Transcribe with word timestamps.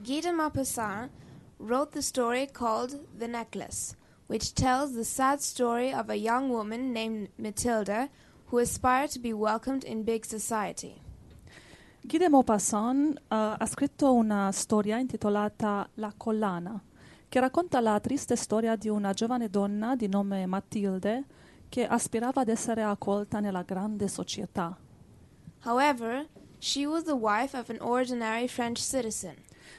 Guy 0.00 0.20
de 0.20 0.32
Maupassant 0.32 1.10
wrote 1.58 1.90
the 1.90 2.02
story 2.02 2.46
called 2.46 3.00
The 3.18 3.26
Necklace, 3.26 3.96
which 4.28 4.54
tells 4.54 4.94
the 4.94 5.04
sad 5.04 5.40
story 5.40 5.92
of 5.92 6.08
a 6.08 6.14
young 6.14 6.50
woman 6.50 6.92
named 6.92 7.30
Matilda 7.36 8.08
who 8.46 8.58
aspired 8.58 9.10
to 9.10 9.18
be 9.18 9.32
welcomed 9.32 9.82
in 9.82 10.04
big 10.04 10.24
society. 10.24 11.02
Guy 12.06 12.18
de 12.18 12.28
Maupassant 12.28 13.16
eh, 13.16 13.56
ha 13.58 13.66
scritto 13.66 14.14
una 14.14 14.52
storia 14.52 14.98
intitolata 14.98 15.88
La 15.94 16.12
collana, 16.16 16.80
che 17.28 17.40
racconta 17.40 17.80
la 17.80 17.98
triste 17.98 18.36
storia 18.36 18.76
di 18.76 18.88
una 18.88 19.12
giovane 19.12 19.50
donna 19.50 19.96
di 19.96 20.06
nome 20.06 20.46
Matilde 20.46 21.24
che 21.68 21.84
aspirava 21.84 22.42
ad 22.42 22.48
essere 22.48 22.82
accolta 22.82 23.40
nella 23.40 23.62
grande 23.62 24.06
società. 24.06 24.78
However, 25.64 26.28
she 26.60 26.86
was 26.86 27.02
the 27.02 27.16
wife 27.16 27.58
of 27.58 27.68
an 27.68 27.78
ordinary 27.80 28.46
French 28.46 28.78
citizen. 28.78 29.34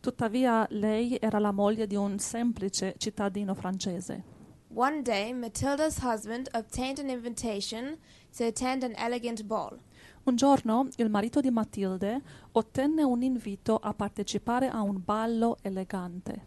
Tuttavia 0.00 0.66
lei 0.70 1.18
era 1.20 1.38
la 1.38 1.52
moglie 1.52 1.86
di 1.86 1.94
un 1.94 2.18
semplice 2.18 2.94
cittadino 2.96 3.54
francese. 3.54 4.24
One 4.72 5.02
day, 5.02 5.32
Matilda's 5.34 5.98
husband 5.98 6.48
obtained 6.54 6.98
an 6.98 7.10
invitation 7.10 7.98
to 8.36 8.46
attend 8.46 8.82
an 8.82 8.94
elegant 8.96 9.42
ball. 9.44 9.78
Un 10.22 10.36
giorno 10.36 10.88
il 10.96 11.10
marito 11.10 11.40
di 11.40 11.50
Matilde 11.50 12.22
ottenne 12.52 13.02
un 13.02 13.22
invito 13.22 13.76
a 13.76 13.92
partecipare 13.92 14.70
a 14.70 14.80
un 14.80 15.02
ballo 15.04 15.58
elegante. 15.60 16.46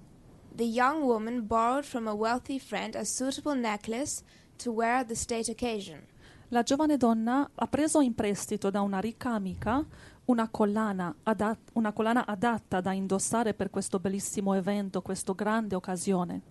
The 0.55 0.63
young 0.63 1.03
woman 1.03 1.45
borrowed 1.45 1.85
from 1.85 2.07
a 2.07 2.13
wealthy 2.13 2.57
friend 2.57 2.95
a 2.95 3.03
suitable 3.03 3.55
necklace 3.55 4.23
to 4.63 4.71
wear 4.71 4.95
at 4.95 5.07
the 5.07 5.15
state 5.15 5.51
occasion. 5.51 6.07
La 6.53 6.61
giovane 6.61 6.97
donna 6.97 7.49
ha 7.55 7.67
preso 7.67 7.99
in 7.99 8.13
prestito 8.13 8.69
da 8.69 8.81
una 8.81 8.99
ricca 8.99 9.31
amica 9.31 9.83
una 10.25 10.49
collana, 10.49 11.15
adat- 11.23 11.71
una 11.73 11.91
collana 11.93 12.27
adatta 12.27 12.79
da 12.79 12.93
indossare 12.93 13.55
per 13.55 13.71
questo 13.71 13.97
bellissimo 13.97 14.53
evento, 14.53 15.01
questa 15.01 15.33
grande 15.33 15.73
occasione. 15.73 16.41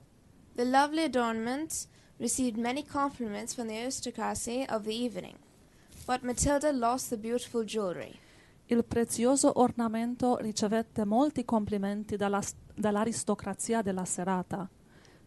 The 0.56 0.64
lovely 0.64 1.04
adornment 1.04 1.86
received 2.16 2.58
many 2.58 2.84
compliments 2.84 3.54
from 3.54 3.68
the 3.68 3.78
aristocracy 3.80 4.66
of 4.68 4.82
the 4.82 4.92
evening, 4.92 5.36
but 6.04 6.22
Matilda 6.22 6.72
lost 6.72 7.10
the 7.10 7.16
beautiful 7.16 7.62
jewelry. 7.62 8.18
Il 8.66 8.84
prezioso 8.84 9.60
ornamento 9.60 10.36
ricevette 10.38 11.04
molti 11.04 11.44
complimenti 11.44 12.16
dalla- 12.16 12.42
dall'aristocrazia 12.74 13.82
della 13.82 14.04
serata, 14.04 14.68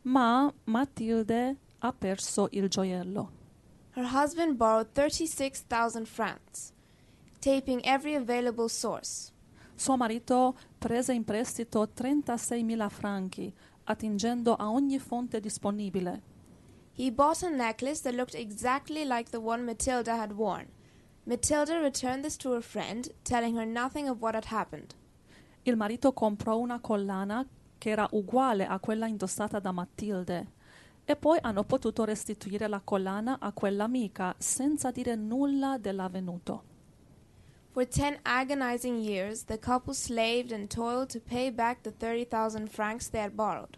ma 0.02 0.54
Matilde 0.66 1.60
ha 1.80 1.94
perso 1.94 2.50
il 2.52 2.68
gioiello. 2.68 3.35
Her 3.96 4.04
husband 4.04 4.58
borrowed 4.58 4.94
36,000 4.94 6.06
francs, 6.06 6.74
taping 7.40 7.80
every 7.86 8.14
available 8.14 8.68
source. 8.68 9.32
Suo 9.74 9.96
marito 9.96 10.56
prese 10.78 11.14
in 11.14 11.24
prestito 11.24 11.88
36.000 11.88 12.90
franchi, 12.90 13.54
attingendo 13.86 14.54
a 14.60 14.70
ogni 14.70 15.00
fonte 15.00 15.40
disponibile. 15.40 16.22
He 16.92 17.10
bought 17.10 17.44
a 17.44 17.50
necklace 17.50 18.02
that 18.02 18.16
looked 18.16 18.36
exactly 18.36 19.06
like 19.06 19.32
the 19.32 19.40
one 19.40 19.64
Matilda 19.64 20.18
had 20.18 20.34
worn. 20.34 20.68
Matilda 21.26 21.80
returned 21.80 22.26
this 22.26 22.36
to 22.38 22.52
her 22.52 22.62
friend, 22.62 23.10
telling 23.24 23.56
her 23.56 23.66
nothing 23.66 24.10
of 24.10 24.22
what 24.22 24.36
had 24.36 24.46
happened. 24.46 24.94
Il 25.64 25.78
marito 25.78 26.12
comprò 26.12 26.58
una 26.58 26.82
collana 26.82 27.48
che 27.78 27.92
era 27.92 28.08
uguale 28.12 28.68
a 28.68 28.78
quella 28.80 29.08
indossata 29.08 29.60
da 29.60 29.72
Matilde 29.72 30.52
e 31.06 31.16
poi 31.16 31.38
hanno 31.42 31.64
potuto 31.64 32.04
restituire 32.04 32.68
la 32.68 32.82
collana 32.84 33.38
a 33.40 33.52
quell'amica 33.52 34.36
senza 34.38 34.92
dire 34.92 35.16
nulla 35.16 35.78
dell'avvenuto. 35.78 36.64
For 37.72 37.86
ten 37.86 38.18
agonizing 38.24 39.04
years, 39.04 39.44
the 39.44 39.60
couple 39.60 39.94
slaved 39.94 40.52
and 40.52 40.68
toiled 40.68 41.10
to 41.10 41.20
pay 41.20 41.52
back 41.52 41.82
the 41.82 41.92
30,000 41.92 42.70
francs 42.70 43.10
they 43.10 43.22
had 43.22 43.34
borrowed. 43.34 43.78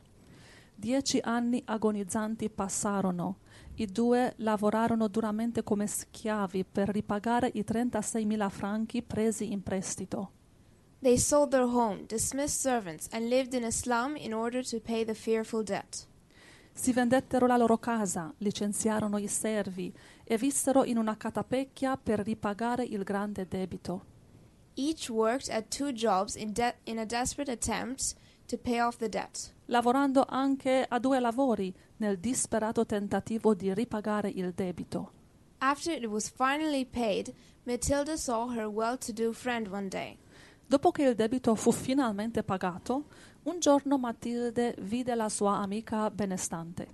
Dieci 0.75 1.19
anni 1.23 1.61
agonizzanti 1.66 2.50
passarono. 2.50 3.39
I 3.80 3.88
due 3.88 4.34
lavorarono 4.38 5.08
duramente 5.08 5.63
come 5.63 5.88
schiavi 5.88 6.63
per 6.63 6.90
ripagare 6.90 7.50
i 7.56 7.63
36.000 7.68 8.50
franchi 8.50 9.02
presi 9.02 9.52
in 9.52 9.63
prestito. 9.63 10.31
They 11.00 11.18
sold 11.18 11.50
their 11.50 11.66
home, 11.66 12.06
dismissed 12.06 12.59
servants, 12.59 13.07
and 13.12 13.28
lived 13.28 13.56
in 13.56 13.63
a 13.63 13.72
slum 13.72 14.16
in 14.16 14.34
order 14.34 14.63
to 14.63 14.79
pay 14.79 15.03
the 15.03 15.16
fearful 15.16 15.63
debt. 15.63 16.07
Si 16.78 16.94
vendettero 16.94 17.48
la 17.48 17.58
loro 17.58 17.80
casa, 17.80 18.32
licenziarono 18.38 19.18
i 19.18 19.28
servi 19.28 19.92
e 20.24 20.38
vissero 20.38 20.84
in 20.84 20.98
una 20.98 21.18
catapecchia 21.18 21.98
per 21.98 22.20
ripagare 22.20 22.84
il 22.84 23.04
grande 23.04 23.48
debito. 23.48 24.06
Each 24.76 25.10
worked 25.10 25.50
at 25.50 25.76
two 25.76 25.92
jobs 25.92 26.36
in, 26.36 26.54
de- 26.54 26.76
in 26.84 27.00
a 27.00 27.06
desperate 27.06 27.52
attempt 27.52 28.16
to 28.46 28.58
pay 28.58 28.80
off 28.80 28.98
the 28.98 29.10
debt. 29.10 29.54
lavorando 29.66 30.24
anche 30.30 30.86
a 30.88 31.00
due 31.00 31.20
lavori 31.20 31.74
nel 31.98 32.20
disperato 32.20 32.86
tentativo 32.86 33.56
di 33.56 33.74
ripagare 33.74 34.30
il 34.30 34.54
debito. 34.54 35.12
After 35.58 35.92
it 35.92 36.06
was 36.06 36.30
finally 36.30 36.86
paid, 36.86 37.34
Matilda 37.64 38.16
saw 38.16 38.48
her 38.52 38.68
well 38.68 38.98
to 39.00 39.12
do 39.12 39.34
friend 39.34 39.68
one 39.68 39.90
day. 39.90 40.20
Dopo 40.69 40.91
che 40.91 41.03
il 41.03 41.16
debito 41.16 41.55
fu 41.55 41.72
finalmente 41.72 42.44
pagato, 42.44 43.05
un 43.44 43.57
giorno 43.59 43.97
Matilde 43.97 44.75
vide 44.79 45.16
la 45.16 45.29
sua 45.29 45.59
amica 45.59 46.11
benestante. 46.11 46.88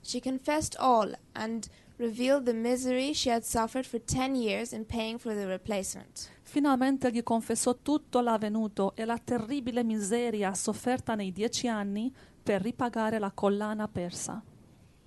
She 0.00 0.20
confessed 0.20 0.74
all 0.78 1.14
and 1.32 1.68
revealed 1.98 2.44
the 2.44 2.54
misery 2.54 3.12
she 3.12 3.30
had 3.30 3.42
suffered 3.42 3.84
for 3.84 4.00
ten 4.02 4.34
years 4.34 4.72
in 4.72 4.86
paying 4.86 5.18
for 5.18 5.34
the 5.34 5.44
replacement. 5.44 6.30
Finalmente 6.40 7.12
gli 7.12 7.22
confessò 7.22 7.76
tutto 7.82 8.22
l'avvenuto 8.22 8.96
e 8.96 9.04
la 9.04 9.18
terribile 9.18 9.84
miseria 9.84 10.54
sofferta 10.54 11.14
nei 11.14 11.30
dieci 11.30 11.68
anni 11.68 12.10
per 12.42 12.62
ripagare 12.62 13.18
la 13.18 13.30
collana 13.32 13.86
persa. 13.86 14.42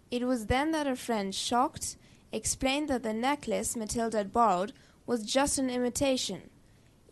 It 0.09 0.21
was 0.21 0.45
then 0.45 0.69
that 0.69 0.85
her 0.85 0.95
friend, 0.95 1.33
shocked, 1.33 1.97
explained 2.29 2.89
that 2.89 3.01
the 3.01 3.13
necklace 3.13 3.75
Matilda 3.75 4.19
had 4.19 4.31
borrowed 4.31 4.71
was 5.05 5.21
just 5.21 5.57
an 5.57 5.69
imitation. 5.69 6.51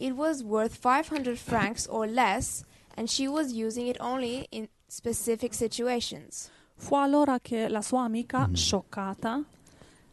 It 0.02 0.14
was 0.14 0.42
worth 0.42 0.80
500 0.80 1.38
francs 1.38 1.86
or 1.88 2.08
less, 2.08 2.64
and 2.96 3.08
she 3.08 3.28
was 3.28 3.54
using 3.54 3.86
it 3.86 3.98
only 4.00 4.48
in 4.50 4.68
specific 4.88 5.54
situations. 5.54 6.50
Fu 6.76 6.96
allora 6.96 7.40
che 7.40 7.68
la 7.70 7.84
sua 7.84 8.02
amica, 8.02 8.48
mm. 8.48 8.54
scioccata, 8.56 9.46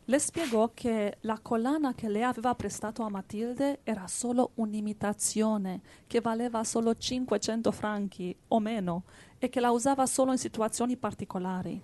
le 0.05 0.19
spiegò 0.19 0.73
che 0.75 1.17
la 1.21 1.39
collana 1.41 1.95
che 1.95 2.11
lei 2.11 2.23
aveva 2.23 2.55
prestato 2.55 3.03
a 3.03 3.09
Matilde 3.09 3.81
era 3.83 4.07
solo 4.09 4.51
un'imitazione, 4.57 5.81
che 6.07 6.21
valeva 6.21 6.65
solo 6.65 6.95
500 6.95 7.73
franchi 7.73 8.37
o 8.49 8.61
meno 8.61 9.05
e 9.39 9.49
che 9.49 9.61
la 9.61 9.71
usava 9.71 10.05
solo 10.05 10.33
in 10.33 10.39
situazioni 10.39 10.99
particolari. 10.99 11.83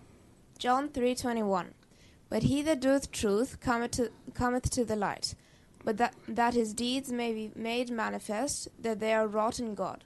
John 0.58 0.90
3:21 0.92 1.72
But 2.28 2.42
he 2.42 2.62
that 2.64 2.80
doeth 2.80 3.08
truth 3.08 3.56
cometh 3.64 3.96
to, 3.96 4.10
cometh 4.34 4.68
to 4.74 4.84
the 4.84 4.94
light, 4.94 5.34
but 5.84 5.96
that, 5.96 6.14
that 6.26 6.54
his 6.54 6.74
deeds 6.74 7.10
may 7.10 7.32
be 7.32 7.50
made 7.54 7.92
manifest, 7.92 8.70
that 8.80 8.98
they 8.98 9.12
are 9.12 9.28
wrought 9.28 9.58
in 9.58 9.74
God. 9.74 10.02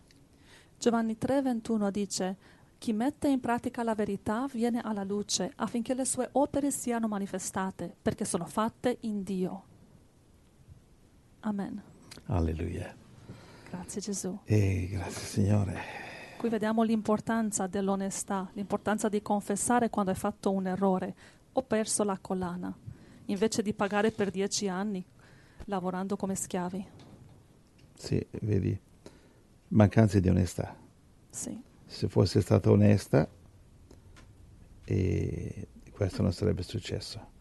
Giovanni 0.79 1.17
3:21 1.19 1.91
dice: 1.91 2.37
Chi 2.79 2.93
mette 2.93 3.29
in 3.29 3.41
pratica 3.41 3.83
la 3.83 3.95
verità 3.95 4.47
viene 4.53 4.81
alla 4.81 5.05
luce 5.05 5.53
affinché 5.57 5.95
le 5.95 6.05
sue 6.05 6.29
opere 6.33 6.71
siano 6.71 7.09
manifestate, 7.09 7.95
perché 8.01 8.25
sono 8.25 8.45
fatte 8.45 8.99
in 9.01 9.23
Dio. 9.23 9.65
Amen. 11.41 11.81
Alleluia. 12.27 12.95
Grazie 13.71 14.01
Gesù. 14.01 14.39
E 14.45 14.89
grazie 14.91 15.27
Signore. 15.27 16.07
Qui 16.37 16.49
vediamo 16.49 16.83
l'importanza 16.83 17.67
dell'onestà, 17.67 18.49
l'importanza 18.53 19.09
di 19.09 19.23
confessare 19.23 19.91
quando 19.91 20.11
hai 20.11 20.17
fatto 20.17 20.53
un 20.53 20.67
errore. 20.67 21.15
Ho 21.53 21.63
perso 21.63 22.05
la 22.05 22.19
collana, 22.21 22.73
invece 23.27 23.63
di 23.63 23.75
pagare 23.75 24.13
per 24.13 24.31
dieci 24.31 24.69
anni 24.69 25.05
lavorando 25.69 26.17
come 26.17 26.35
schiavi. 26.35 26.87
Sì, 27.95 28.25
vedi, 28.43 28.79
mancanza 29.69 30.19
di 30.19 30.29
onestà. 30.29 30.75
Sì, 31.31 31.59
Se 31.87 32.09
fosse 32.09 32.41
stata 32.41 32.71
onesta, 32.71 33.29
questo 35.93 36.23
non 36.23 36.33
sarebbe 36.33 36.63
successo. 36.63 37.37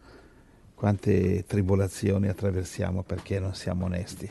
Quante 0.73 1.45
tribolazioni 1.45 2.27
attraversiamo 2.27 3.03
perché 3.03 3.39
non 3.39 3.55
siamo 3.55 3.85
onesti. 3.85 4.29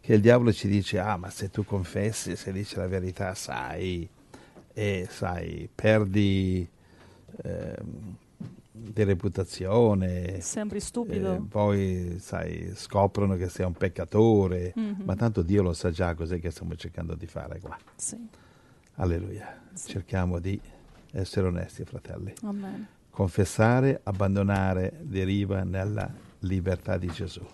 Che 0.00 0.12
il 0.12 0.20
diavolo 0.20 0.52
ci 0.52 0.68
dice, 0.68 0.98
ah, 0.98 1.16
ma 1.16 1.30
se 1.30 1.50
tu 1.50 1.64
confessi, 1.64 2.36
se 2.36 2.52
dici 2.52 2.76
la 2.76 2.86
verità, 2.86 3.34
sai, 3.34 4.08
e 4.72 5.06
sai, 5.08 5.68
perdi 5.72 6.68
ehm, 7.42 8.16
di 8.76 9.04
reputazione, 9.04 10.40
sembri 10.40 10.80
stupido. 10.80 11.34
eh, 11.34 11.40
poi 11.48 12.16
sai, 12.18 12.72
scoprono 12.74 13.36
che 13.36 13.48
sei 13.48 13.64
un 13.66 13.72
peccatore, 13.74 14.72
Mhm. 14.74 15.02
ma 15.04 15.14
tanto 15.14 15.42
Dio 15.42 15.62
lo 15.62 15.72
sa 15.72 15.92
già 15.92 16.14
cos'è 16.14 16.40
che 16.40 16.50
stiamo 16.50 16.74
cercando 16.74 17.14
di 17.14 17.26
fare 17.28 17.60
qua. 17.60 17.78
Sì, 17.94 18.16
Alleluia. 18.96 19.60
Sì. 19.72 19.90
Cerchiamo 19.92 20.40
di 20.40 20.60
essere 21.12 21.46
onesti, 21.46 21.84
fratelli. 21.84 22.32
amen. 22.42 22.86
Confessare, 23.10 24.00
abbandonare 24.02 24.98
deriva 25.02 25.62
nella 25.62 26.12
libertà 26.40 26.96
di 26.96 27.06
Gesù. 27.06 27.46